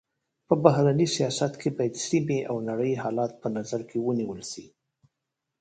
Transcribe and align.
په 0.47 0.53
بهرني 0.63 1.07
سیاست 1.15 1.53
کي 1.61 1.69
باید 1.77 1.95
سيمي 2.07 2.39
او 2.49 2.55
نړۍ 2.69 2.93
حالت 3.03 3.31
په 3.41 3.47
نظر 3.57 3.81
کي 3.89 3.97
ونیول 4.01 4.41
سي. 4.51 4.65